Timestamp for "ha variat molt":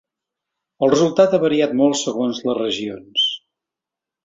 1.35-2.01